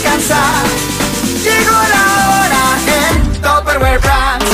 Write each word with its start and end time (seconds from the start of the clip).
alcanzar. 0.00 0.64
Llegó 1.44 1.78
la 1.94 2.04
hora 2.30 2.64
en 3.00 3.32
Tupperware 3.42 4.00
Brands. 4.00 4.50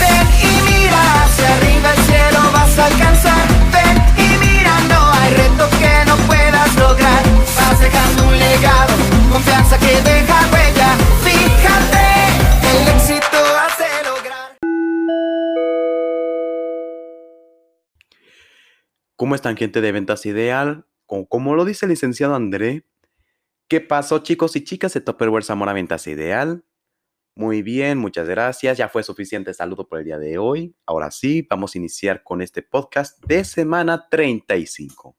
Ven 0.00 0.26
y 0.42 0.70
mira 0.70 1.24
hacia 1.24 1.56
arriba 1.56 1.92
el 1.94 2.02
cielo 2.04 2.40
vas 2.52 2.78
a 2.78 2.86
alcanzar. 2.86 3.46
Ven 3.72 3.96
y 4.18 4.38
mira, 4.38 4.78
no 4.88 5.12
hay 5.12 5.34
reto 5.34 5.68
que 5.80 6.04
no 6.06 6.16
puedas 6.26 6.76
lograr. 6.76 7.22
Vas 7.56 7.80
dejando 7.80 8.24
un 8.28 8.38
legado, 8.38 8.94
confianza 9.32 9.78
que 9.78 10.02
deja 10.02 10.38
huella. 10.52 10.88
Fíjate, 11.24 12.06
el 12.72 12.88
éxito 12.96 13.38
hace 13.64 13.88
lograr. 14.04 14.56
¿Cómo 19.16 19.34
están 19.34 19.56
gente 19.56 19.80
de 19.80 19.92
Ventas 19.92 20.26
Ideal? 20.26 20.84
Como 21.06 21.54
lo 21.54 21.64
dice 21.64 21.86
el 21.86 21.90
licenciado 21.90 22.34
André, 22.34 22.84
¿qué 23.68 23.80
pasó 23.80 24.20
chicos 24.20 24.56
y 24.56 24.64
chicas 24.64 24.94
de 24.94 25.00
Tupperware 25.00 25.44
Zamora 25.44 25.72
Ventas 25.72 26.06
Ideal? 26.06 26.64
Muy 27.34 27.62
bien, 27.62 27.98
muchas 27.98 28.28
gracias. 28.28 28.78
Ya 28.78 28.88
fue 28.88 29.02
suficiente 29.02 29.52
saludo 29.52 29.86
por 29.88 29.98
el 29.98 30.06
día 30.06 30.18
de 30.18 30.38
hoy. 30.38 30.74
Ahora 30.86 31.10
sí, 31.10 31.46
vamos 31.48 31.74
a 31.74 31.78
iniciar 31.78 32.22
con 32.22 32.40
este 32.40 32.62
podcast 32.62 33.22
de 33.26 33.44
semana 33.44 34.08
35. 34.08 35.16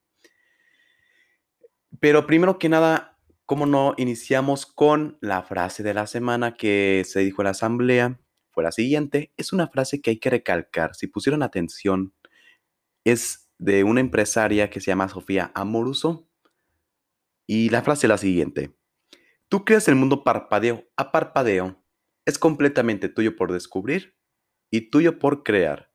Pero 2.00 2.26
primero 2.26 2.58
que 2.58 2.70
nada, 2.70 3.20
¿cómo 3.46 3.66
no 3.66 3.94
iniciamos 3.98 4.66
con 4.66 5.18
la 5.22 5.44
frase 5.44 5.84
de 5.84 5.94
la 5.94 6.08
semana 6.08 6.56
que 6.56 7.03
se 7.06 7.20
dijo 7.20 7.42
en 7.42 7.45
la 7.45 7.52
asamblea? 7.52 8.20
Fue 8.50 8.64
la 8.64 8.72
siguiente. 8.72 9.31
Es 9.38 9.53
una 9.53 9.68
frase 9.68 10.02
que 10.02 10.12
hay 10.12 10.18
que 10.18 10.31
recalcar. 10.31 10.95
Si 10.95 11.06
pusieron 11.06 11.44
atención, 11.44 12.14
es 13.03 13.50
de 13.59 13.84
una 13.84 14.00
empresaria 14.00 14.70
que 14.70 14.80
se 14.80 14.88
llama 14.88 15.09
Sofía 15.09 15.52
Amoruso. 15.53 16.27
Y 17.48 17.70
la 17.70 17.81
frase 17.81 18.06
es 18.06 18.09
la 18.09 18.17
siguiente. 18.17 18.78
Tú 19.50 19.64
creas 19.64 19.88
el 19.88 19.95
mundo 19.95 20.23
parpadeo 20.23 20.86
a 20.98 21.12
parpadeo. 21.12 21.81
Es 22.26 22.38
completamente 22.38 23.08
tuyo 23.08 23.38
por 23.38 23.53
descubrir 23.53 24.17
y 24.70 24.90
tuyo 24.90 25.17
por 25.17 25.44
crear. 25.44 25.90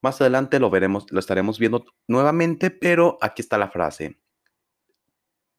Más 0.00 0.20
adelante 0.20 0.58
lo 0.58 0.70
veremos, 0.70 1.06
lo 1.10 1.20
estaremos 1.20 1.58
viendo 1.58 1.84
nuevamente, 2.06 2.70
pero 2.70 3.18
aquí 3.20 3.42
está 3.42 3.58
la 3.58 3.70
frase. 3.70 4.18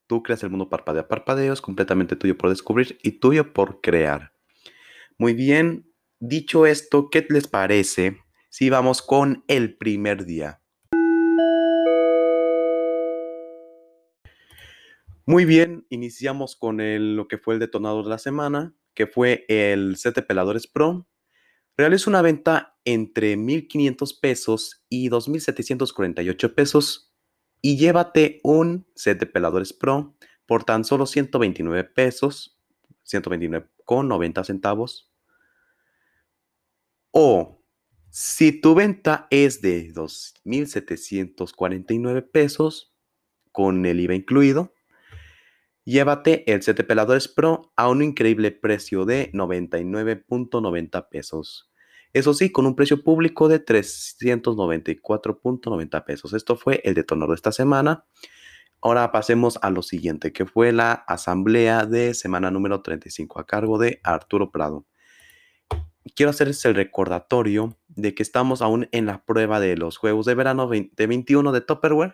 Tú 0.07 0.23
creas 0.23 0.41
el 0.41 0.49
mundo 0.49 0.69
parpadeo 0.69 1.03
a 1.03 1.07
parpadeo, 1.07 1.53
es 1.53 1.61
completamente 1.61 2.15
tuyo 2.15 2.35
por 2.35 2.49
descubrir 2.49 2.97
y 3.03 3.19
tuyo 3.19 3.53
por 3.53 3.81
crear. 3.81 4.33
Muy 5.19 5.35
bien, 5.35 5.93
dicho 6.19 6.65
esto, 6.65 7.09
¿qué 7.11 7.27
les 7.29 7.47
parece 7.47 8.17
si 8.49 8.71
vamos 8.71 9.03
con 9.03 9.43
el 9.47 9.77
primer 9.77 10.25
día? 10.25 10.61
Muy 15.29 15.45
bien, 15.45 15.85
iniciamos 15.91 16.55
con 16.55 16.81
el- 16.81 17.15
lo 17.15 17.27
que 17.27 17.37
fue 17.37 17.53
el 17.53 17.59
detonador 17.59 18.03
de 18.03 18.09
la 18.09 18.17
semana, 18.17 18.73
que 18.95 19.05
fue 19.05 19.45
el 19.47 19.95
set 19.95 20.15
de 20.15 20.23
peladores 20.23 20.65
Pro. 20.65 21.07
Realiza 21.77 22.09
una 22.09 22.23
venta 22.23 22.79
entre 22.85 23.37
1.500 23.37 24.13
pesos 24.13 24.83
y 24.89 25.09
2.748 25.09 26.55
pesos 26.55 27.13
y 27.61 27.77
llévate 27.77 28.39
un 28.43 28.87
set 28.95 29.19
de 29.19 29.27
peladores 29.27 29.73
Pro 29.73 30.15
por 30.47 30.63
tan 30.63 30.83
solo 30.83 31.05
129 31.05 31.83
pesos, 31.83 32.57
129 33.03 33.67
con 33.85 34.07
90 34.07 34.43
centavos. 34.43 35.11
O 37.11 37.61
si 38.09 38.51
tu 38.51 38.73
venta 38.75 39.27
es 39.29 39.61
de 39.61 39.91
2.749 39.93 42.21
pesos 42.23 42.93
con 43.51 43.85
el 43.85 43.99
IVA 43.99 44.15
incluido, 44.15 44.73
Llévate 45.89 46.53
el 46.53 46.61
set 46.61 46.85
peladores 46.85 47.27
Pro 47.27 47.73
a 47.75 47.89
un 47.89 48.03
increíble 48.03 48.51
precio 48.51 49.05
de 49.05 49.31
99.90 49.31 51.09
pesos. 51.09 51.71
Eso 52.13 52.35
sí, 52.35 52.51
con 52.51 52.67
un 52.67 52.75
precio 52.75 53.03
público 53.03 53.47
de 53.47 53.65
394.90 53.65 56.05
pesos. 56.05 56.33
Esto 56.33 56.57
fue 56.57 56.79
el 56.83 56.93
detonador 56.93 57.31
de 57.31 57.37
esta 57.37 57.51
semana. 57.51 58.05
Ahora 58.81 59.11
pasemos 59.11 59.57
a 59.63 59.71
lo 59.71 59.81
siguiente, 59.81 60.31
que 60.31 60.45
fue 60.45 60.71
la 60.71 60.91
asamblea 60.91 61.87
de 61.87 62.13
semana 62.13 62.51
número 62.51 62.83
35 62.83 63.39
a 63.39 63.47
cargo 63.47 63.79
de 63.79 63.99
Arturo 64.03 64.51
Prado. 64.51 64.85
Quiero 66.13 66.29
hacerles 66.29 66.63
el 66.65 66.75
recordatorio 66.75 67.79
de 67.87 68.13
que 68.13 68.21
estamos 68.21 68.61
aún 68.61 68.87
en 68.91 69.07
la 69.07 69.25
prueba 69.25 69.59
de 69.59 69.75
los 69.75 69.97
juegos 69.97 70.27
de 70.27 70.35
verano 70.35 70.67
2021 70.67 71.51
de 71.51 71.61
Tupperware, 71.61 72.13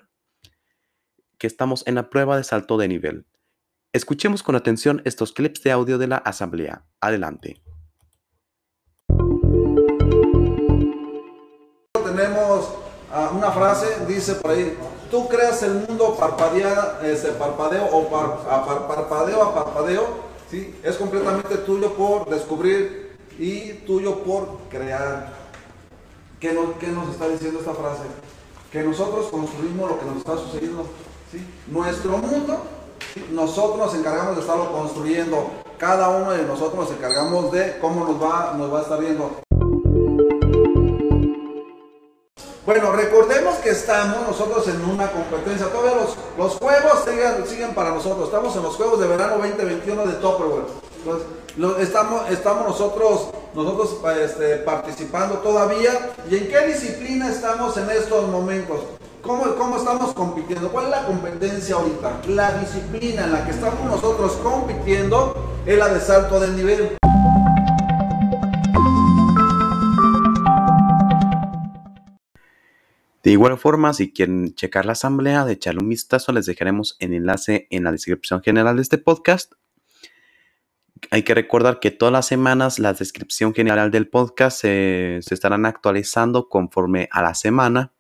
que 1.38 1.48
estamos 1.48 1.86
en 1.88 1.96
la 1.96 2.10
prueba 2.10 2.38
de 2.38 2.46
salto 2.46 2.78
de 2.78 2.88
nivel. 2.88 3.26
Escuchemos 4.00 4.44
con 4.44 4.58
atención 4.58 5.02
estos 5.06 5.32
clips 5.32 5.64
de 5.64 5.72
audio 5.72 5.98
de 5.98 6.08
la 6.08 6.18
asamblea. 6.18 6.84
Adelante. 7.00 7.62
Tenemos 11.94 12.74
ah, 13.14 13.32
una 13.34 13.52
frase, 13.52 14.06
dice 14.06 14.36
por 14.36 14.52
ahí, 14.52 14.78
tú 15.10 15.30
creas 15.30 15.64
el 15.64 15.76
mundo 15.76 16.14
parpadea, 16.20 17.00
este, 17.04 17.30
parpadeo 17.30 17.86
o 17.86 18.10
par- 18.10 18.38
a 18.50 18.66
par- 18.66 18.86
parpadeo 18.86 19.42
a 19.42 19.56
parpadeo, 19.56 20.06
¿sí? 20.52 20.76
es 20.84 20.98
completamente 20.98 21.56
tuyo 21.60 21.94
por 21.94 22.30
descubrir 22.30 23.16
y 23.40 23.76
tuyo 23.88 24.20
por 24.26 24.58
crear. 24.70 25.34
¿Qué 26.42 26.52
nos, 26.52 26.76
qué 26.82 26.88
nos 26.88 27.08
está 27.12 27.30
diciendo 27.30 27.60
esta 27.60 27.74
frase? 27.74 28.04
Que 28.74 28.84
nosotros 28.84 29.28
construimos 29.28 29.90
lo 29.90 29.98
que 29.98 30.06
nos 30.06 30.18
está 30.18 30.36
sucediendo. 30.36 30.86
¿sí? 31.32 31.40
Nuestro 31.68 32.18
mundo. 32.18 32.62
Nosotros 33.32 33.78
nos 33.78 33.96
encargamos 33.96 34.36
de 34.36 34.42
estarlo 34.42 34.72
construyendo. 34.72 35.50
Cada 35.78 36.10
uno 36.10 36.32
de 36.32 36.44
nosotros 36.44 36.90
nos 36.90 36.98
encargamos 36.98 37.52
de 37.52 37.78
cómo 37.80 38.06
nos 38.06 38.22
va, 38.22 38.54
nos 38.58 38.74
va 38.74 38.80
a 38.80 38.82
estar 38.82 39.00
viendo. 39.00 39.32
Bueno, 42.66 42.92
recordemos 42.94 43.56
que 43.58 43.70
estamos 43.70 44.28
nosotros 44.28 44.68
en 44.68 44.84
una 44.90 45.12
competencia. 45.12 45.68
Todavía 45.68 46.02
los, 46.38 46.54
juegos 46.56 47.06
siguen, 47.48 47.76
para 47.76 47.92
nosotros. 47.92 48.26
Estamos 48.26 48.56
en 48.56 48.64
los 48.64 48.76
Juegos 48.76 49.00
de 49.00 49.08
Verano 49.08 49.38
2021 49.38 50.08
de 50.08 50.14
Tupperware. 50.14 50.66
Entonces, 50.98 51.28
estamos, 52.34 52.68
nosotros 52.68 53.98
este, 54.20 54.58
participando 54.58 55.36
todavía. 55.36 56.14
¿Y 56.30 56.38
en 56.38 56.48
qué 56.50 56.68
disciplina 56.68 57.30
estamos 57.30 57.78
en 57.78 57.90
estos 57.92 58.28
momentos? 58.30 58.80
¿Cómo, 59.26 59.56
¿Cómo 59.56 59.78
estamos 59.78 60.14
compitiendo? 60.14 60.70
¿Cuál 60.70 60.86
es 60.86 60.92
la 60.92 61.06
competencia 61.08 61.76
ahorita? 61.76 62.22
La 62.28 62.60
disciplina 62.60 63.24
en 63.24 63.32
la 63.32 63.44
que 63.44 63.52
estamos 63.52 63.84
nosotros 63.84 64.34
compitiendo 64.34 65.64
es 65.66 65.76
la 65.80 65.92
de 65.92 66.00
salto 66.00 66.40
de 66.40 66.50
nivel. 66.50 66.96
De 73.24 73.32
igual 73.32 73.58
forma, 73.58 73.96
si 73.96 74.14
quieren 74.14 74.54
checar 74.54 74.86
la 74.86 74.92
asamblea, 74.92 75.44
de 75.44 75.54
echarle 75.54 75.82
un 75.82 75.90
vistazo, 75.90 76.32
les 76.32 76.46
dejaremos 76.46 76.96
el 77.00 77.16
enlace 77.16 77.66
en 77.72 77.84
la 77.84 77.92
descripción 77.92 78.44
general 78.44 78.76
de 78.76 78.84
este 78.84 79.00
podcast. 79.00 79.54
Hay 81.10 81.24
que 81.24 81.34
recordar 81.34 81.80
que 81.80 81.90
todas 81.90 82.12
las 82.12 82.28
semanas 82.28 82.78
la 82.78 82.94
descripción 82.94 83.56
general 83.56 83.90
del 83.90 84.08
podcast 84.08 84.60
se 84.62 85.18
estarán 85.18 85.66
actualizando 85.66 86.48
conforme 86.48 87.10
a 87.12 87.24
la 87.24 87.34
semana, 87.34 87.95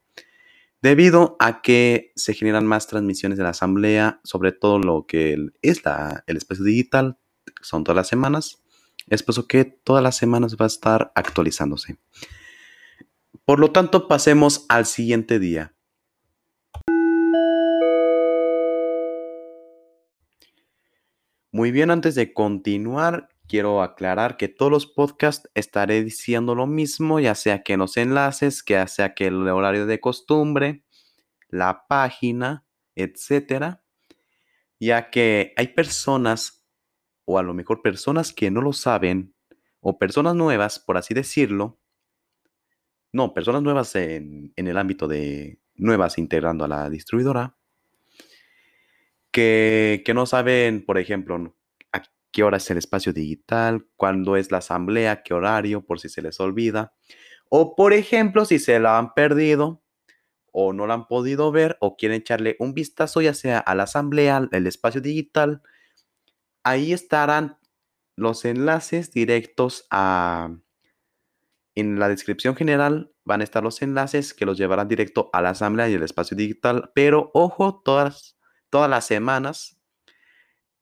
debido 0.85 1.35
a 1.39 1.63
que 1.63 2.11
se 2.15 2.35
generan 2.35 2.67
más 2.67 2.85
transmisiones 2.85 3.39
de 3.39 3.43
la 3.43 3.49
asamblea, 3.49 4.21
sobre 4.23 4.51
todo 4.51 4.77
lo 4.77 5.07
que 5.07 5.35
es 5.63 5.83
la- 5.83 6.23
el 6.27 6.37
espacio 6.37 6.63
digital, 6.63 7.17
son 7.59 7.83
todas 7.83 7.95
las 7.95 8.07
semanas. 8.07 8.61
Es 9.07 9.23
por 9.23 9.33
eso 9.33 9.47
que 9.47 9.65
todas 9.65 10.03
las 10.03 10.15
semanas 10.15 10.57
va 10.61 10.65
a 10.65 10.67
estar 10.67 11.11
actualizándose. 11.15 11.97
Por 13.45 13.59
lo 13.59 13.71
tanto, 13.71 14.07
pasemos 14.07 14.67
al 14.69 14.85
siguiente 14.85 15.39
día. 15.39 15.73
Muy 21.51 21.71
bien, 21.71 21.89
antes 21.89 22.13
de 22.13 22.31
continuar, 22.31 23.29
quiero 23.47 23.81
aclarar 23.81 24.37
que 24.37 24.47
todos 24.47 24.71
los 24.71 24.87
podcasts 24.87 25.49
estaré 25.53 26.03
diciendo 26.03 26.55
lo 26.55 26.67
mismo, 26.67 27.19
ya 27.19 27.35
sea 27.35 27.63
que 27.63 27.77
los 27.77 27.97
enlaces, 27.97 28.63
ya 28.67 28.87
sea 28.87 29.13
que 29.13 29.27
el 29.27 29.47
horario 29.47 29.85
de 29.85 29.99
costumbre, 29.99 30.83
la 31.49 31.85
página, 31.87 32.65
etcétera, 32.95 33.83
ya 34.79 35.09
que 35.09 35.53
hay 35.57 35.69
personas, 35.69 36.65
o 37.25 37.39
a 37.39 37.43
lo 37.43 37.53
mejor 37.53 37.81
personas 37.81 38.33
que 38.33 38.51
no 38.51 38.61
lo 38.61 38.73
saben, 38.73 39.33
o 39.79 39.97
personas 39.97 40.35
nuevas, 40.35 40.79
por 40.79 40.97
así 40.97 41.13
decirlo, 41.13 41.79
no, 43.11 43.33
personas 43.33 43.61
nuevas 43.61 43.95
en, 43.95 44.51
el 44.55 44.77
ámbito 44.77 45.07
de 45.07 45.59
nuevas 45.75 46.17
integrando 46.17 46.65
a 46.65 46.67
la 46.67 46.89
distribuidora, 46.89 47.55
que, 49.31 50.01
que 50.05 50.13
no 50.13 50.25
saben, 50.25 50.85
por 50.85 50.97
ejemplo, 50.97 51.54
qué 52.35 52.43
hora 52.43 52.57
es 52.57 52.69
el 52.69 52.77
espacio 52.77 53.13
digital, 53.13 53.87
cuándo 53.95 54.35
es 54.35 54.51
la 54.51 54.57
asamblea, 54.57 55.23
qué 55.23 55.33
horario, 55.33 55.85
por 55.85 56.01
si 56.01 56.09
se 56.09 56.21
les 56.21 56.37
olvida. 56.41 56.93
O, 57.47 57.77
por 57.77 57.93
ejemplo, 57.93 58.43
si 58.43 58.59
se 58.59 58.77
la 58.77 58.97
han 58.97 59.13
perdido 59.13 59.81
o 60.51 60.73
no 60.73 60.85
la 60.85 60.95
han 60.95 61.07
podido 61.07 61.53
ver 61.53 61.77
o 61.79 61.95
quieren 61.95 62.19
echarle 62.19 62.57
un 62.59 62.73
vistazo 62.73 63.21
ya 63.21 63.33
sea 63.33 63.59
a 63.59 63.73
la 63.73 63.83
asamblea, 63.83 64.49
el 64.51 64.67
espacio 64.67 64.99
digital 64.99 65.61
ahí 66.65 66.91
estarán 66.91 67.57
los 68.17 68.43
enlaces 68.43 69.11
directos 69.11 69.87
a... 69.89 70.57
En 71.73 71.99
la 71.99 72.09
descripción 72.09 72.57
general 72.57 73.13
van 73.23 73.39
a 73.39 73.45
estar 73.45 73.63
los 73.63 73.81
enlaces 73.81 74.33
que 74.33 74.45
los 74.45 74.57
llevarán 74.57 74.89
directo 74.89 75.29
a 75.31 75.41
la 75.41 75.51
asamblea 75.51 75.87
y 75.87 75.93
el 75.93 76.03
espacio 76.03 76.35
digital, 76.35 76.91
pero 76.93 77.31
ojo, 77.33 77.81
todas, 77.81 78.37
todas 78.69 78.89
las 78.89 79.05
semanas 79.05 79.74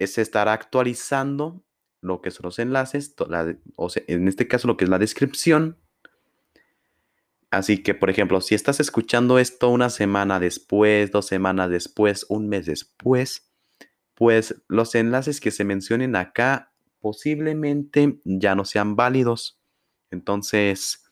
se 0.07 0.21
estará 0.21 0.53
actualizando 0.53 1.63
lo 2.01 2.21
que 2.21 2.31
son 2.31 2.43
los 2.43 2.59
enlaces, 2.59 3.15
o 3.75 3.87
en 4.07 4.27
este 4.27 4.47
caso 4.47 4.67
lo 4.67 4.77
que 4.77 4.83
es 4.83 4.89
la 4.89 4.99
descripción. 4.99 5.77
Así 7.49 7.83
que, 7.83 7.93
por 7.93 8.09
ejemplo, 8.09 8.41
si 8.41 8.55
estás 8.55 8.79
escuchando 8.79 9.39
esto 9.39 9.69
una 9.69 9.89
semana 9.89 10.39
después, 10.39 11.11
dos 11.11 11.27
semanas 11.27 11.69
después, 11.69 12.25
un 12.27 12.49
mes 12.49 12.65
después, 12.65 13.51
pues 14.15 14.55
los 14.67 14.95
enlaces 14.95 15.39
que 15.39 15.51
se 15.51 15.63
mencionen 15.63 16.15
acá 16.15 16.73
posiblemente 16.99 18.19
ya 18.23 18.55
no 18.55 18.65
sean 18.65 18.95
válidos. 18.95 19.61
Entonces, 20.09 21.03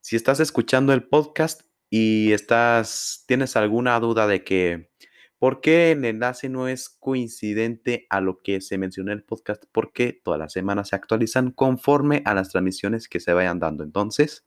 si 0.00 0.16
estás 0.16 0.40
escuchando 0.40 0.92
el 0.92 1.08
podcast 1.08 1.62
y 1.90 2.32
estás 2.32 3.24
tienes 3.26 3.56
alguna 3.56 3.98
duda 4.00 4.26
de 4.26 4.44
que 4.44 4.90
por 5.38 5.60
qué 5.60 5.92
el 5.92 6.04
enlace 6.04 6.48
no 6.48 6.68
es 6.68 6.88
coincidente 6.88 8.06
a 8.10 8.20
lo 8.20 8.40
que 8.42 8.60
se 8.60 8.78
mencionó 8.78 9.12
en 9.12 9.18
el 9.18 9.24
podcast, 9.24 9.64
porque 9.72 10.12
todas 10.12 10.40
las 10.40 10.52
semanas 10.52 10.88
se 10.88 10.96
actualizan 10.96 11.50
conforme 11.50 12.22
a 12.24 12.34
las 12.34 12.50
transmisiones 12.50 13.08
que 13.08 13.20
se 13.20 13.32
vayan 13.32 13.58
dando. 13.58 13.84
Entonces, 13.84 14.46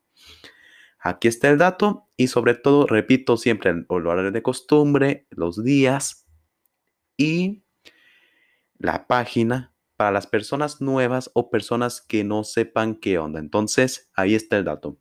aquí 1.00 1.28
está 1.28 1.50
el 1.50 1.58
dato 1.58 2.08
y 2.18 2.28
sobre 2.28 2.56
todo, 2.56 2.88
repito 2.88 3.38
siempre 3.38 3.72
el 3.72 3.86
horario 3.90 4.32
de 4.32 4.42
costumbre, 4.42 5.28
los 5.30 5.64
días 5.64 6.26
y 7.18 7.64
la 8.78 9.08
página 9.08 9.74
para 9.96 10.12
las 10.12 10.28
personas 10.28 10.82
nuevas 10.82 11.30
o 11.34 11.52
personas 11.52 12.02
que 12.02 12.24
no 12.24 12.44
sepan 12.44 12.96
qué 12.96 13.18
onda. 13.18 13.40
Entonces, 13.40 14.10
ahí 14.16 14.34
está 14.34 14.58
el 14.58 14.64
dato. 14.64 14.98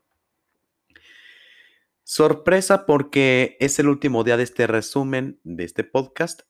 Sorpresa 2.10 2.86
porque 2.86 3.58
es 3.60 3.78
el 3.78 3.86
último 3.86 4.24
día 4.24 4.38
de 4.38 4.42
este 4.42 4.66
resumen 4.66 5.40
de 5.44 5.64
este 5.64 5.84
podcast. 5.84 6.40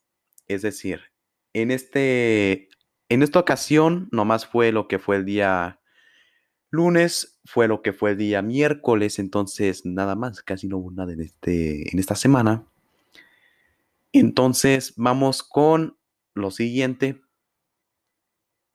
Es 0.47 0.63
decir, 0.63 1.01
en, 1.53 1.73
este, 1.73 2.69
en 3.09 3.25
esta 3.25 3.41
ocasión 3.41 4.09
nomás 4.13 4.47
fue 4.47 4.71
lo 4.71 4.87
que 4.87 5.01
fue 5.01 5.17
el 5.17 5.25
día 5.25 5.81
lunes, 6.71 7.41
fue 7.45 7.67
lo 7.67 7.83
que 7.83 7.93
fue 7.93 8.13
el 8.13 8.19
día 8.19 8.41
miércoles, 8.41 9.19
entonces 9.19 9.85
nada 9.85 10.15
más, 10.15 10.45
casi 10.45 10.69
no 10.69 10.79
hubo 10.79 10.93
nada 10.93 11.13
en, 11.13 11.23
este, 11.23 11.91
en 11.91 11.99
esta 11.99 12.15
semana. 12.15 12.65
Entonces 14.13 14.95
vamos 14.97 15.43
con 15.43 15.99
lo 16.35 16.53
siguiente 16.53 17.21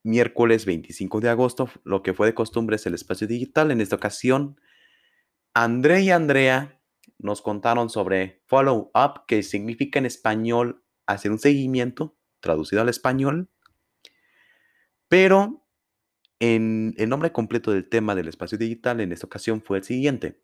miércoles 0.04 0.66
25 0.66 1.22
de 1.22 1.30
agosto, 1.30 1.70
lo 1.86 2.04
que 2.04 2.14
fue 2.14 2.28
de 2.28 2.34
costumbre 2.34 2.76
es 2.76 2.86
el 2.86 2.94
espacio 2.94 3.26
digital. 3.26 3.72
En 3.72 3.80
esta 3.80 3.96
ocasión, 3.96 4.60
André 5.54 6.02
y 6.02 6.12
Andrea 6.12 6.82
nos 7.20 7.42
contaron 7.42 7.90
sobre 7.90 8.42
follow 8.48 8.92
up, 8.94 9.26
que 9.28 9.44
significa 9.44 10.00
en 10.00 10.06
español 10.06 10.84
hacer 11.06 11.32
un 11.32 11.40
seguimiento, 11.40 12.18
traducido 12.40 12.82
al 12.82 12.90
español. 12.90 13.50
Pero 15.08 15.66
en 16.40 16.96
el 16.98 17.10
nombre 17.10 17.32
completo 17.32 17.72
del 17.72 17.88
tema 17.88 18.16
del 18.16 18.28
espacio 18.28 18.58
digital 18.58 19.00
en 19.00 19.12
esta 19.12 19.28
ocasión 19.28 19.62
fue 19.62 19.78
el 19.78 19.84
siguiente. 19.84 20.42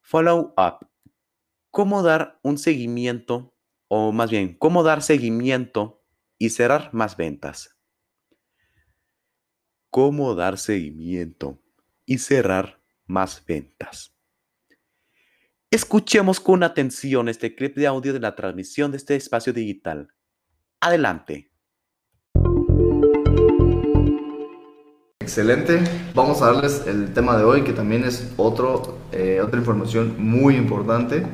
Follow 0.00 0.54
up. 0.56 0.88
¿Cómo 1.70 2.02
dar 2.02 2.40
un 2.42 2.58
seguimiento, 2.58 3.54
o 3.88 4.12
más 4.12 4.30
bien, 4.30 4.56
cómo 4.58 4.82
dar 4.82 5.02
seguimiento 5.02 6.02
y 6.38 6.50
cerrar 6.50 6.92
más 6.92 7.16
ventas? 7.16 7.76
cómo 9.96 10.34
dar 10.34 10.58
seguimiento 10.58 11.58
y 12.04 12.18
cerrar 12.18 12.82
más 13.06 13.44
ventas. 13.46 14.15
Escuchemos 15.72 16.38
con 16.38 16.62
atención 16.62 17.28
este 17.28 17.56
clip 17.56 17.74
de 17.74 17.88
audio 17.88 18.12
de 18.12 18.20
la 18.20 18.36
transmisión 18.36 18.92
de 18.92 18.98
este 18.98 19.16
espacio 19.16 19.52
digital. 19.52 20.12
Adelante. 20.80 21.50
Excelente. 25.18 25.80
Vamos 26.14 26.40
a 26.40 26.52
darles 26.52 26.86
el 26.86 27.12
tema 27.12 27.36
de 27.36 27.42
hoy, 27.42 27.64
que 27.64 27.72
también 27.72 28.04
es 28.04 28.32
otro, 28.36 28.96
eh, 29.10 29.40
otra 29.44 29.58
información 29.58 30.14
muy 30.18 30.54
importante, 30.54 31.26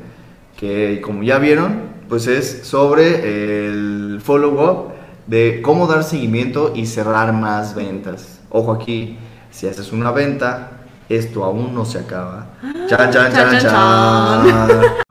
que 0.56 1.02
como 1.02 1.23
ya 1.23 1.38
vieron, 1.38 1.90
pues 2.08 2.26
es 2.26 2.67
sobre 2.67 3.67
el 3.67 4.19
follow-up 4.23 4.94
de 5.26 5.61
cómo 5.61 5.87
dar 5.87 6.05
seguimiento 6.05 6.73
y 6.75 6.87
cerrar 6.87 7.34
más 7.34 7.75
ventas. 7.75 8.40
Ojo 8.49 8.73
aquí, 8.73 9.19
si 9.50 9.67
haces 9.67 9.93
una 9.93 10.11
venta, 10.11 10.81
esto 11.16 11.44
aún 11.44 11.74
no 11.74 11.84
se 11.84 11.98
acaba. 11.98 12.46
Chan, 12.88 13.10
chan, 13.10 13.32
chan, 13.32 13.60
chan. 13.60 15.02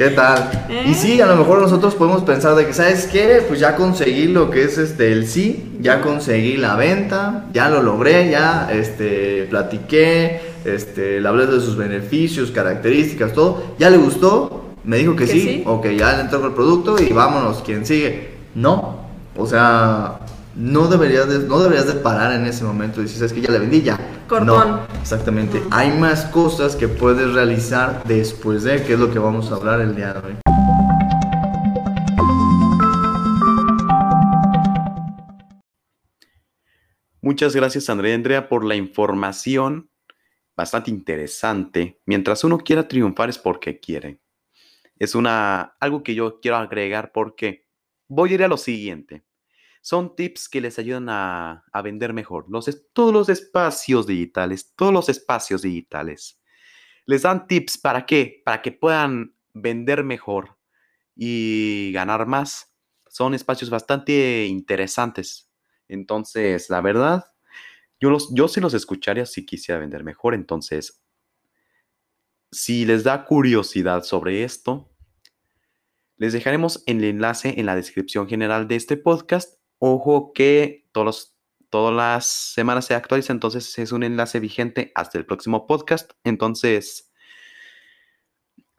¿Qué 0.00 0.08
tal? 0.08 0.66
Y 0.86 0.94
sí, 0.94 1.20
a 1.20 1.26
lo 1.26 1.36
mejor 1.36 1.60
nosotros 1.60 1.94
podemos 1.94 2.22
pensar 2.22 2.54
de 2.54 2.66
que, 2.66 2.72
¿sabes 2.72 3.06
qué? 3.06 3.44
Pues 3.46 3.60
ya 3.60 3.76
conseguí 3.76 4.28
lo 4.28 4.50
que 4.50 4.64
es 4.64 4.78
este 4.78 5.12
el 5.12 5.26
sí, 5.26 5.76
ya 5.78 6.00
conseguí 6.00 6.56
la 6.56 6.74
venta, 6.74 7.44
ya 7.52 7.68
lo 7.68 7.82
logré, 7.82 8.30
ya 8.30 8.70
este 8.72 9.46
platiqué, 9.50 10.40
este 10.64 11.20
le 11.20 11.28
hablé 11.28 11.44
de 11.44 11.60
sus 11.60 11.76
beneficios, 11.76 12.50
características, 12.50 13.34
todo. 13.34 13.62
¿Ya 13.78 13.90
le 13.90 13.98
gustó? 13.98 14.64
Me 14.84 14.96
dijo 14.96 15.14
que, 15.14 15.26
sí? 15.26 15.40
sí, 15.42 15.62
ok, 15.66 15.88
ya 15.88 16.14
le 16.14 16.22
entrego 16.22 16.46
el 16.46 16.54
producto 16.54 16.96
y 16.98 17.12
vámonos, 17.12 17.62
¿quién 17.62 17.84
sigue? 17.84 18.30
No, 18.54 19.00
o 19.36 19.46
sea, 19.46 20.20
no 20.60 20.88
deberías 20.88 21.26
de, 21.26 21.38
no 21.48 21.58
deberías 21.58 21.86
de 21.86 21.94
parar 21.94 22.32
en 22.32 22.44
ese 22.44 22.64
momento 22.64 23.00
y 23.00 23.04
decir, 23.04 23.24
es 23.24 23.32
que 23.32 23.40
ya 23.40 23.50
le 23.50 23.58
vendí 23.58 23.80
ya. 23.80 23.98
No, 24.44 24.86
exactamente. 25.00 25.62
Hay 25.70 25.90
más 25.98 26.26
cosas 26.26 26.76
que 26.76 26.86
puedes 26.86 27.32
realizar 27.32 28.04
después 28.04 28.62
de, 28.64 28.84
que 28.84 28.92
es 28.92 29.00
lo 29.00 29.10
que 29.10 29.18
vamos 29.18 29.50
a 29.50 29.54
hablar 29.54 29.80
el 29.80 29.96
día 29.96 30.12
de 30.12 30.28
hoy. 30.28 30.34
Muchas 37.22 37.56
gracias 37.56 37.88
Andrea 37.88 38.12
y 38.12 38.14
Andrea 38.14 38.48
por 38.48 38.64
la 38.64 38.74
información 38.74 39.90
bastante 40.56 40.90
interesante. 40.90 42.00
Mientras 42.04 42.44
uno 42.44 42.58
quiera 42.58 42.86
triunfar 42.86 43.30
es 43.30 43.38
porque 43.38 43.80
quiere. 43.80 44.20
Es 44.98 45.14
una 45.14 45.76
algo 45.80 46.02
que 46.02 46.14
yo 46.14 46.38
quiero 46.40 46.58
agregar 46.58 47.12
porque 47.12 47.66
voy 48.08 48.32
a 48.32 48.34
ir 48.34 48.44
a 48.44 48.48
lo 48.48 48.58
siguiente. 48.58 49.24
Son 49.80 50.14
tips 50.14 50.48
que 50.48 50.60
les 50.60 50.78
ayudan 50.78 51.08
a, 51.08 51.64
vender 51.82 52.12
mejor. 52.12 52.46
Los, 52.48 52.68
todos 52.92 53.12
los 53.12 53.28
espacios 53.28 54.06
digitales, 54.06 54.74
todos 54.76 54.92
los 54.92 55.08
espacios 55.08 55.62
digitales. 55.62 56.40
Les 57.06 57.22
dan 57.22 57.46
tips 57.46 57.78
para 57.78 58.04
qué? 58.04 58.42
Para 58.44 58.60
que 58.60 58.72
puedan 58.72 59.34
vender 59.54 60.04
mejor 60.04 60.58
y 61.16 61.90
ganar 61.92 62.26
más. 62.26 62.74
Son 63.08 63.34
espacios 63.34 63.70
bastante 63.70 64.46
interesantes. 64.46 65.50
Entonces, 65.88 66.68
la 66.70 66.80
verdad, 66.80 67.24
yo, 67.98 68.10
los, 68.10 68.32
yo 68.34 68.48
sí 68.48 68.60
los 68.60 68.74
escucharía 68.74 69.26
si 69.26 69.46
quisiera 69.46 69.80
vender 69.80 70.04
mejor. 70.04 70.34
Entonces, 70.34 71.02
si 72.52 72.84
les 72.84 73.02
da 73.02 73.24
curiosidad 73.24 74.02
sobre 74.02 74.44
esto, 74.44 74.90
les 76.16 76.32
dejaremos 76.32 76.82
el 76.86 77.02
enlace 77.02 77.54
en 77.58 77.66
la 77.66 77.74
descripción 77.74 78.28
general 78.28 78.68
de 78.68 78.76
este 78.76 78.96
podcast 78.96 79.59
Ojo 79.82 80.32
que 80.34 80.88
todos 80.92 81.34
todas 81.70 81.94
las 81.94 82.26
semanas 82.26 82.84
se 82.84 82.94
actualiza, 82.94 83.32
entonces 83.32 83.78
es 83.78 83.92
un 83.92 84.02
enlace 84.02 84.40
vigente 84.40 84.92
hasta 84.94 85.16
el 85.18 85.24
próximo 85.24 85.66
podcast. 85.66 86.12
Entonces, 86.24 87.10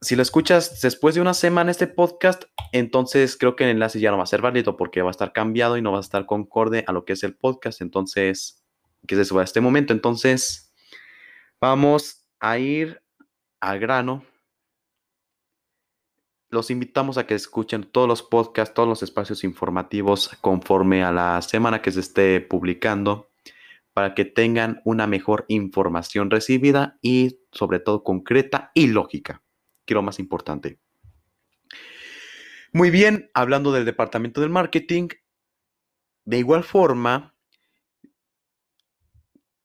si 0.02 0.16
lo 0.16 0.22
escuchas 0.22 0.82
después 0.82 1.16
de 1.16 1.22
una 1.22 1.34
semana 1.34 1.72
este 1.72 1.88
podcast, 1.88 2.44
entonces 2.72 3.38
creo 3.38 3.56
que 3.56 3.64
el 3.64 3.72
enlace 3.72 4.00
ya 4.00 4.12
no 4.12 4.18
va 4.18 4.24
a 4.24 4.28
ser 4.28 4.42
válido 4.42 4.78
porque 4.78 5.02
va 5.02 5.10
a 5.10 5.12
estar 5.12 5.32
cambiado 5.32 5.78
y 5.78 5.82
no 5.82 5.92
va 5.92 6.00
a 6.00 6.02
estar 6.02 6.26
concorde 6.26 6.84
a 6.86 6.92
lo 6.92 7.06
que 7.06 7.14
es 7.14 7.24
el 7.24 7.36
podcast. 7.36 7.82
Entonces, 7.82 8.64
que 9.08 9.16
se 9.16 9.26
suba 9.26 9.42
a 9.42 9.46
este 9.46 9.62
momento. 9.62 9.94
Entonces, 9.94 10.74
vamos 11.60 12.28
a 12.40 12.60
ir 12.60 13.02
al 13.60 13.80
grano 13.80 14.24
los 16.52 16.70
invitamos 16.70 17.18
a 17.18 17.26
que 17.26 17.34
escuchen 17.34 17.84
todos 17.84 18.10
los 18.10 18.22
podcasts, 18.22 18.74
todos 18.74 18.88
los 18.88 19.02
espacios 19.04 19.46
informativos 19.46 20.30
conforme 20.42 21.02
a 21.02 21.12
la 21.12 21.42
semana 21.42 21.82
que 21.82 21.92
se 21.92 22.02
esté 22.02 22.42
publicando 22.42 23.30
para 23.94 24.14
que 24.14 24.26
tengan 24.26 24.82
una 24.84 25.08
mejor 25.08 25.46
información 25.48 26.30
recibida 26.30 26.98
y 27.02 27.40
sobre 27.54 27.80
todo 27.80 28.04
concreta 28.04 28.72
y 28.74 28.88
lógica, 28.88 29.42
que 29.86 29.94
es 29.94 29.96
lo 29.96 30.02
más 30.02 30.20
importante. 30.20 30.78
Muy 32.74 32.90
bien, 32.90 33.32
hablando 33.34 33.72
del 33.72 33.86
departamento 33.86 34.42
del 34.42 34.50
marketing, 34.50 35.08
de 36.26 36.38
igual 36.38 36.64
forma, 36.64 37.34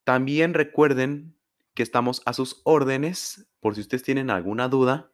también 0.05 0.55
recuerden 0.55 1.37
que 1.75 1.83
estamos 1.83 2.23
a 2.26 2.33
sus 2.33 2.61
órdenes 2.64 3.49
por 3.61 3.75
si 3.75 3.81
ustedes 3.81 4.05
tienen 4.05 4.31
alguna 4.31 4.69
duda 4.69 5.12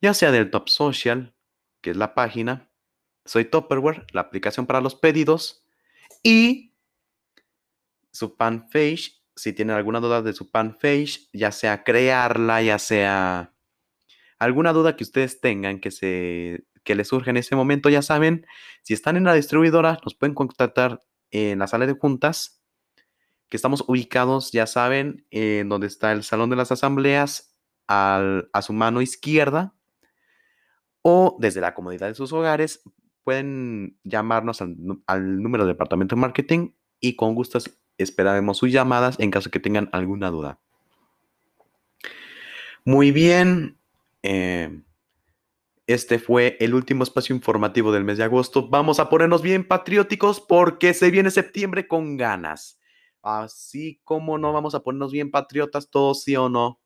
ya 0.00 0.14
sea 0.14 0.30
del 0.30 0.50
Top 0.50 0.68
Social, 0.68 1.34
que 1.80 1.90
es 1.90 1.96
la 1.96 2.14
página, 2.14 2.70
Soy 3.24 3.44
Topperware, 3.44 4.06
la 4.12 4.22
aplicación 4.22 4.66
para 4.66 4.80
los 4.80 4.94
pedidos. 4.94 5.66
Y 6.22 6.74
su 8.10 8.34
fanpage, 8.36 9.22
si 9.36 9.52
tienen 9.52 9.76
alguna 9.76 10.00
duda 10.00 10.22
de 10.22 10.32
su 10.32 10.46
fanpage, 10.48 11.28
ya 11.32 11.52
sea 11.52 11.84
crearla, 11.84 12.62
ya 12.62 12.78
sea 12.78 13.54
alguna 14.38 14.72
duda 14.72 14.96
que 14.96 15.04
ustedes 15.04 15.40
tengan 15.40 15.80
que, 15.80 15.90
se, 15.90 16.64
que 16.84 16.94
les 16.94 17.08
surge 17.08 17.30
en 17.30 17.36
ese 17.36 17.56
momento, 17.56 17.88
ya 17.88 18.02
saben, 18.02 18.46
si 18.82 18.94
están 18.94 19.16
en 19.16 19.24
la 19.24 19.34
distribuidora, 19.34 19.98
nos 20.04 20.14
pueden 20.14 20.34
contactar 20.34 21.04
en 21.30 21.58
la 21.58 21.66
sala 21.66 21.86
de 21.86 21.94
juntas, 21.94 22.62
que 23.48 23.56
estamos 23.56 23.84
ubicados, 23.86 24.52
ya 24.52 24.66
saben, 24.66 25.26
en 25.30 25.68
donde 25.68 25.86
está 25.86 26.12
el 26.12 26.22
salón 26.22 26.50
de 26.50 26.56
las 26.56 26.72
asambleas, 26.72 27.56
a 27.90 28.42
su 28.60 28.74
mano 28.74 29.00
izquierda, 29.00 29.74
o 31.10 31.36
desde 31.38 31.62
la 31.62 31.72
comodidad 31.72 32.08
de 32.08 32.14
sus 32.14 32.34
hogares, 32.34 32.82
pueden 33.24 33.98
llamarnos 34.04 34.60
al, 34.60 34.76
número 35.42 35.64
del 35.64 35.74
departamento 35.74 36.14
de 36.14 36.20
marketing 36.20 36.72
y 37.00 37.16
con 37.16 37.34
gusto 37.34 37.58
esperaremos 37.96 38.58
sus 38.58 38.70
llamadas 38.70 39.18
en 39.18 39.30
caso 39.30 39.50
que 39.50 39.58
tengan 39.58 39.88
alguna 39.92 40.30
duda. 40.30 40.60
Muy 42.84 43.10
bien, 43.10 43.78
eh, 44.22 44.82
este 45.86 46.18
fue 46.18 46.58
el 46.60 46.74
último 46.74 47.04
espacio 47.04 47.34
informativo 47.34 47.90
del 47.90 48.04
mes 48.04 48.18
de 48.18 48.24
agosto. 48.24 48.68
Vamos 48.68 49.00
a 49.00 49.08
ponernos 49.08 49.40
bien 49.40 49.66
patrióticos 49.66 50.40
porque 50.42 50.92
se 50.92 51.10
viene 51.10 51.30
septiembre 51.30 51.88
con 51.88 52.18
ganas. 52.18 52.78
Así 53.22 53.98
como 54.04 54.36
no 54.36 54.52
vamos 54.52 54.74
a 54.74 54.80
ponernos 54.80 55.12
bien 55.12 55.30
patriotas 55.30 55.88
todos, 55.90 56.22
sí 56.22 56.36
o 56.36 56.50
no. 56.50 56.80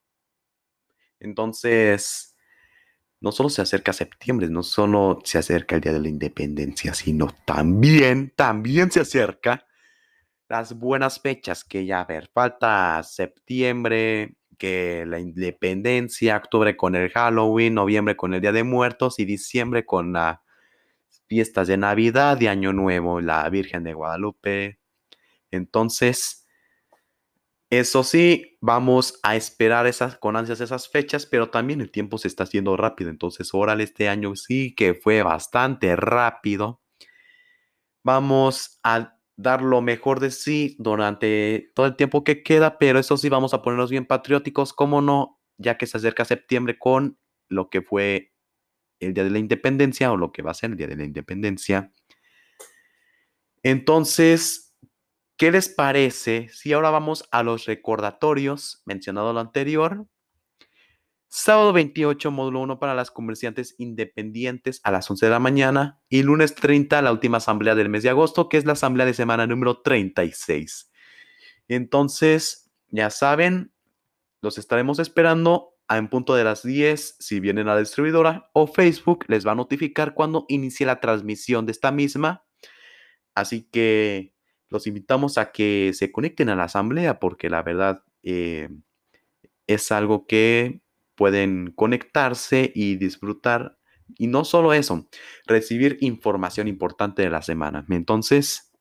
Entonces, 1.18 2.31
no 3.22 3.30
solo 3.32 3.48
se 3.48 3.62
acerca 3.62 3.92
septiembre, 3.92 4.48
no 4.48 4.62
solo 4.62 5.20
se 5.24 5.38
acerca 5.38 5.76
el 5.76 5.80
Día 5.80 5.92
de 5.92 6.00
la 6.00 6.08
Independencia, 6.08 6.92
sino 6.92 7.28
también, 7.44 8.32
también 8.34 8.90
se 8.90 9.00
acerca 9.00 9.66
las 10.48 10.78
buenas 10.78 11.20
fechas 11.20 11.64
que 11.64 11.86
ya, 11.86 12.00
a 12.00 12.04
ver, 12.04 12.28
falta 12.34 13.00
septiembre, 13.04 14.34
que 14.58 15.04
la 15.06 15.20
independencia, 15.20 16.36
octubre 16.36 16.76
con 16.76 16.96
el 16.96 17.10
Halloween, 17.10 17.74
noviembre 17.74 18.16
con 18.16 18.34
el 18.34 18.40
Día 18.40 18.52
de 18.52 18.64
Muertos 18.64 19.18
y 19.18 19.24
diciembre 19.24 19.86
con 19.86 20.12
las 20.12 20.40
fiestas 21.26 21.68
de 21.68 21.76
Navidad 21.76 22.40
y 22.40 22.48
Año 22.48 22.72
Nuevo, 22.72 23.20
la 23.20 23.48
Virgen 23.48 23.84
de 23.84 23.94
Guadalupe. 23.94 24.80
Entonces, 25.50 26.41
eso 27.72 28.04
sí, 28.04 28.58
vamos 28.60 29.18
a 29.22 29.34
esperar 29.34 29.86
esas, 29.86 30.18
con 30.18 30.36
ansias 30.36 30.60
esas 30.60 30.90
fechas, 30.90 31.24
pero 31.24 31.48
también 31.48 31.80
el 31.80 31.90
tiempo 31.90 32.18
se 32.18 32.28
está 32.28 32.42
haciendo 32.42 32.76
rápido. 32.76 33.08
Entonces, 33.08 33.48
órale, 33.54 33.84
este 33.84 34.10
año 34.10 34.36
sí 34.36 34.74
que 34.74 34.92
fue 34.92 35.22
bastante 35.22 35.96
rápido. 35.96 36.82
Vamos 38.04 38.78
a 38.82 39.16
dar 39.38 39.62
lo 39.62 39.80
mejor 39.80 40.20
de 40.20 40.30
sí 40.30 40.76
durante 40.80 41.72
todo 41.74 41.86
el 41.86 41.96
tiempo 41.96 42.24
que 42.24 42.42
queda, 42.42 42.76
pero 42.76 42.98
eso 42.98 43.16
sí 43.16 43.30
vamos 43.30 43.54
a 43.54 43.62
ponernos 43.62 43.90
bien 43.90 44.04
patrióticos, 44.04 44.74
como 44.74 45.00
no, 45.00 45.40
ya 45.56 45.78
que 45.78 45.86
se 45.86 45.96
acerca 45.96 46.26
septiembre 46.26 46.78
con 46.78 47.18
lo 47.48 47.70
que 47.70 47.80
fue 47.80 48.34
el 49.00 49.14
Día 49.14 49.24
de 49.24 49.30
la 49.30 49.38
Independencia 49.38 50.12
o 50.12 50.18
lo 50.18 50.30
que 50.30 50.42
va 50.42 50.50
a 50.50 50.54
ser 50.54 50.72
el 50.72 50.76
Día 50.76 50.88
de 50.88 50.96
la 50.96 51.04
Independencia. 51.04 51.90
Entonces, 53.62 54.71
¿qué 55.42 55.50
les 55.50 55.68
parece 55.68 56.48
si 56.52 56.72
ahora 56.72 56.90
vamos 56.90 57.28
a 57.32 57.42
los 57.42 57.64
recordatorios 57.64 58.80
mencionado 58.86 59.32
lo 59.32 59.40
anterior? 59.40 60.06
Sábado 61.26 61.72
28, 61.72 62.30
módulo 62.30 62.60
1 62.60 62.78
para 62.78 62.94
las 62.94 63.10
comerciantes 63.10 63.74
independientes 63.78 64.80
a 64.84 64.92
las 64.92 65.10
11 65.10 65.26
de 65.26 65.30
la 65.32 65.40
mañana. 65.40 66.00
Y 66.08 66.22
lunes 66.22 66.54
30, 66.54 67.02
la 67.02 67.10
última 67.10 67.38
asamblea 67.38 67.74
del 67.74 67.88
mes 67.88 68.04
de 68.04 68.10
agosto, 68.10 68.48
que 68.48 68.56
es 68.56 68.66
la 68.66 68.74
asamblea 68.74 69.04
de 69.04 69.14
semana 69.14 69.48
número 69.48 69.82
36. 69.82 70.92
Entonces, 71.66 72.70
ya 72.90 73.10
saben, 73.10 73.72
los 74.42 74.58
estaremos 74.58 75.00
esperando 75.00 75.74
en 75.88 76.08
punto 76.08 76.36
de 76.36 76.44
las 76.44 76.62
10 76.62 77.16
si 77.18 77.40
vienen 77.40 77.66
a 77.66 77.74
la 77.74 77.80
distribuidora 77.80 78.48
o 78.52 78.68
Facebook 78.68 79.24
les 79.26 79.44
va 79.44 79.50
a 79.50 79.56
notificar 79.56 80.14
cuando 80.14 80.44
inicie 80.46 80.86
la 80.86 81.00
transmisión 81.00 81.66
de 81.66 81.72
esta 81.72 81.90
misma. 81.90 82.44
Así 83.34 83.68
que 83.72 84.32
los 84.72 84.86
invitamos 84.86 85.38
a 85.38 85.52
que 85.52 85.92
se 85.94 86.10
conecten 86.10 86.48
a 86.48 86.56
la 86.56 86.64
asamblea 86.64 87.20
porque 87.20 87.50
la 87.50 87.62
verdad 87.62 88.02
eh, 88.22 88.68
es 89.66 89.92
algo 89.92 90.26
que 90.26 90.80
pueden 91.14 91.72
conectarse 91.72 92.72
y 92.74 92.96
disfrutar. 92.96 93.78
Y 94.18 94.26
no 94.26 94.44
solo 94.44 94.72
eso, 94.72 95.08
recibir 95.46 95.98
información 96.00 96.68
importante 96.68 97.22
de 97.22 97.30
la 97.30 97.42
semana. 97.42 97.86
Entonces, 97.88 98.72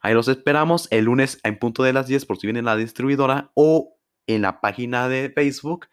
ahí 0.00 0.14
los 0.14 0.28
esperamos 0.28 0.88
el 0.90 1.04
lunes 1.04 1.40
en 1.44 1.58
punto 1.58 1.82
de 1.82 1.92
las 1.92 2.06
10 2.06 2.24
por 2.26 2.38
si 2.38 2.46
vienen 2.46 2.64
la 2.64 2.76
distribuidora 2.76 3.50
o 3.54 3.96
en 4.26 4.42
la 4.42 4.60
página 4.60 5.08
de 5.08 5.30
Facebook 5.30 5.88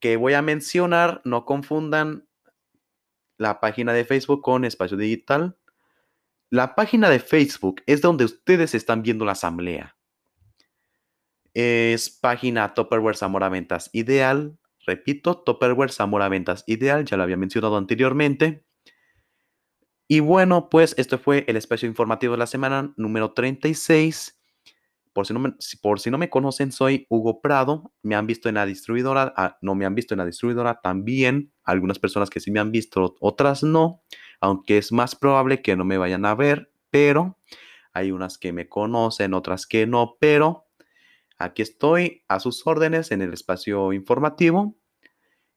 que 0.00 0.16
voy 0.16 0.34
a 0.34 0.42
mencionar. 0.42 1.22
No 1.24 1.44
confundan 1.44 2.28
la 3.38 3.60
página 3.60 3.92
de 3.92 4.04
Facebook 4.04 4.42
con 4.42 4.64
Espacio 4.64 4.96
Digital. 4.96 5.56
La 6.54 6.76
página 6.76 7.10
de 7.10 7.18
Facebook 7.18 7.82
es 7.84 8.00
donde 8.00 8.24
ustedes 8.24 8.76
están 8.76 9.02
viendo 9.02 9.24
la 9.24 9.32
asamblea 9.32 9.96
es 11.52 12.10
página 12.10 12.74
Topperware 12.74 13.16
Zamora 13.16 13.48
Ventas 13.48 13.90
Ideal. 13.92 14.56
Repito, 14.86 15.36
Topperware 15.38 15.90
Zamora 15.90 16.28
Ventas 16.28 16.62
Ideal, 16.68 17.06
ya 17.06 17.16
lo 17.16 17.24
había 17.24 17.36
mencionado 17.36 17.76
anteriormente. 17.76 18.64
Y 20.06 20.20
bueno, 20.20 20.68
pues 20.70 20.94
esto 20.96 21.18
fue 21.18 21.44
el 21.48 21.56
espacio 21.56 21.88
informativo 21.88 22.34
de 22.34 22.38
la 22.38 22.46
semana 22.46 22.94
número 22.96 23.32
36. 23.32 24.40
Por 25.12 25.26
si, 25.26 25.32
no 25.34 25.40
me, 25.40 25.54
por 25.82 25.98
si 25.98 26.12
no 26.12 26.18
me 26.18 26.30
conocen, 26.30 26.70
soy 26.70 27.04
Hugo 27.08 27.40
Prado. 27.40 27.92
Me 28.04 28.14
han 28.14 28.28
visto 28.28 28.48
en 28.48 28.54
la 28.54 28.64
distribuidora, 28.64 29.34
ah, 29.36 29.58
no 29.60 29.74
me 29.74 29.86
han 29.86 29.96
visto 29.96 30.14
en 30.14 30.18
la 30.18 30.26
distribuidora 30.26 30.80
también. 30.80 31.52
Algunas 31.64 31.98
personas 31.98 32.30
que 32.30 32.38
sí 32.38 32.52
me 32.52 32.60
han 32.60 32.70
visto, 32.70 33.16
otras 33.18 33.64
no. 33.64 34.04
Aunque 34.44 34.78
es 34.78 34.92
más 34.92 35.16
probable 35.16 35.62
que 35.62 35.76
no 35.76 35.84
me 35.84 35.98
vayan 35.98 36.24
a 36.26 36.34
ver, 36.34 36.70
pero 36.90 37.38
hay 37.92 38.10
unas 38.10 38.38
que 38.38 38.52
me 38.52 38.68
conocen, 38.68 39.34
otras 39.34 39.66
que 39.66 39.86
no. 39.86 40.16
Pero 40.20 40.64
Aquí 41.38 41.62
estoy 41.62 42.24
a 42.28 42.40
sus 42.40 42.66
órdenes 42.66 43.10
en 43.10 43.22
el 43.22 43.32
espacio 43.32 43.92
informativo. 43.92 44.76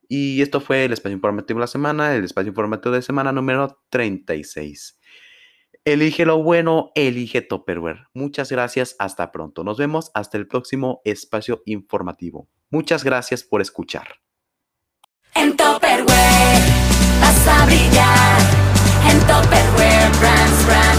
Y 0.10 0.41
esto 0.41 0.62
fue 0.62 0.86
el 0.86 0.94
espacio 0.94 1.15
informativo 1.15 1.60
de 1.60 1.63
la 1.63 1.67
semana, 1.67 2.15
el 2.15 2.24
espacio 2.24 2.50
informativo 2.50 2.96
de 2.96 3.01
semana 3.01 3.32
número 3.32 3.84
36. 3.89 5.00
Elige 5.84 6.25
lo 6.25 6.41
bueno, 6.41 6.91
elige 6.96 7.41
Topperware. 7.41 8.08
Muchas 8.13 8.51
gracias, 8.51 8.96
hasta 9.00 9.32
pronto. 9.32 9.63
Nos 9.63 9.77
vemos 9.77 10.12
hasta 10.13 10.38
el 10.38 10.48
próximo 10.48 11.01
espacio 11.06 11.62
informativo. 11.65 12.50
Muchas 12.70 13.03
gracias 13.03 13.44
por 13.44 13.62
escuchar. 13.62 14.08
En 15.36 15.56
Topperware 15.56 16.06
vas 17.22 17.48
a 17.48 17.65
brillar. 17.65 18.47
the 19.27 19.48
bedwear 19.50 20.12
brands, 20.19 20.65
brands. 20.65 20.97